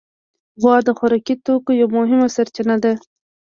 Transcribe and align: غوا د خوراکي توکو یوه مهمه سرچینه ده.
غوا 0.61 0.77
د 0.87 0.89
خوراکي 0.97 1.35
توکو 1.45 1.71
یوه 1.81 1.93
مهمه 1.97 2.27
سرچینه 2.35 2.75
ده. 2.83 2.93